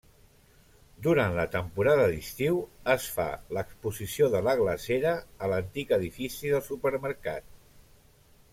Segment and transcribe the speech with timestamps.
[1.07, 2.57] Durant la temporada d'estiu,
[2.95, 7.51] es fa l'Exposició de la Glacera a l'antic edifici del supermercat.